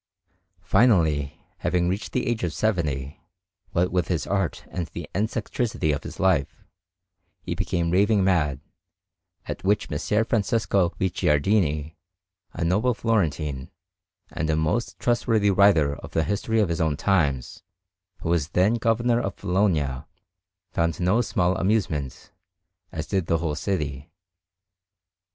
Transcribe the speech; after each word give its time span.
Finally, 0.63 1.39
having 1.59 1.87
reached 1.87 2.11
the 2.11 2.25
age 2.25 2.43
of 2.43 2.51
seventy, 2.53 3.21
what 3.69 3.91
with 3.91 4.07
his 4.07 4.25
art 4.25 4.65
and 4.71 4.87
the 4.87 5.07
eccentricity 5.13 5.91
of 5.91 6.01
his 6.03 6.19
life, 6.19 6.63
he 7.43 7.53
became 7.53 7.91
raving 7.91 8.23
mad, 8.23 8.61
at 9.45 9.63
which 9.63 9.91
Messer 9.91 10.25
Francesco 10.25 10.89
Guicciardini, 10.99 11.97
a 12.51 12.65
noble 12.65 12.95
Florentine, 12.95 13.69
and 14.31 14.49
a 14.49 14.55
most 14.55 14.97
trustworthy 14.97 15.51
writer 15.51 15.95
of 15.97 16.13
the 16.13 16.23
history 16.23 16.59
of 16.59 16.69
his 16.69 16.81
own 16.81 16.97
times, 16.97 17.61
who 18.21 18.29
was 18.29 18.47
then 18.47 18.73
Governor 18.77 19.19
of 19.21 19.35
Bologna, 19.35 20.05
found 20.71 20.99
no 20.99 21.21
small 21.21 21.55
amusement, 21.57 22.31
as 22.91 23.05
did 23.05 23.27
the 23.27 23.37
whole 23.37 23.53
city. 23.53 24.09